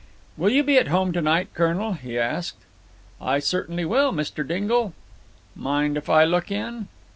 "Will 0.35 0.49
you 0.49 0.63
be 0.63 0.77
at 0.79 0.87
home 0.87 1.11
to 1.13 1.21
night, 1.21 1.49
colonel?" 1.53 1.93
he 1.93 2.17
asked. 2.17 2.57
"I 3.21 3.37
certainly 3.37 3.85
will, 3.85 4.11
Mr. 4.11 4.41
Dingle." 4.43 4.95
"Mind 5.55 5.95
if 5.95 6.09
I 6.09 6.23
look 6.23 6.49
in?" 6.49 6.87